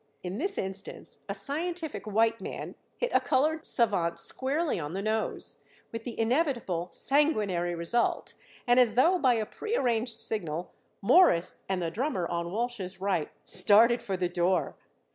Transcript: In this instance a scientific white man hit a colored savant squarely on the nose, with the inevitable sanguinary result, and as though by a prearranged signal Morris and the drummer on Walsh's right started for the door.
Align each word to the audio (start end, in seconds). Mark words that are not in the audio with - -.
In 0.23 0.39
this 0.39 0.57
instance 0.57 1.19
a 1.29 1.35
scientific 1.35 2.07
white 2.07 2.41
man 2.41 2.73
hit 2.97 3.11
a 3.13 3.19
colored 3.21 3.63
savant 3.63 4.17
squarely 4.17 4.79
on 4.79 4.93
the 4.93 5.01
nose, 5.03 5.57
with 5.91 6.05
the 6.05 6.19
inevitable 6.19 6.89
sanguinary 6.91 7.75
result, 7.75 8.33
and 8.65 8.79
as 8.79 8.95
though 8.95 9.19
by 9.19 9.35
a 9.35 9.45
prearranged 9.45 10.17
signal 10.19 10.71
Morris 11.03 11.53
and 11.69 11.83
the 11.83 11.91
drummer 11.91 12.27
on 12.27 12.51
Walsh's 12.51 12.99
right 12.99 13.29
started 13.45 14.01
for 14.01 14.17
the 14.17 14.27
door. 14.27 14.75